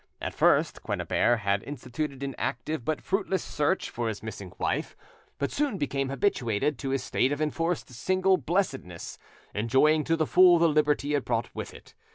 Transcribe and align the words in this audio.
At 0.19 0.33
first 0.33 0.81
Quennebert 0.81 1.41
had 1.41 1.61
instituted 1.61 2.23
an 2.23 2.33
active 2.39 2.83
but 2.83 3.03
fruitless 3.03 3.43
search 3.43 3.91
for 3.91 4.07
his 4.07 4.23
missing 4.23 4.51
wife, 4.57 4.95
but 5.37 5.51
soon 5.51 5.77
became 5.77 6.09
habituated 6.09 6.79
to 6.79 6.89
his 6.89 7.03
state 7.03 7.31
of 7.31 7.39
enforced 7.39 7.87
single 7.91 8.37
blessedness, 8.37 9.19
enjoying 9.53 10.03
to 10.05 10.15
the 10.15 10.25
full 10.25 10.57
the 10.57 10.67
liberty 10.69 11.13
it 11.13 11.23
brought 11.23 11.53
with 11.53 11.71
it. 11.75 11.93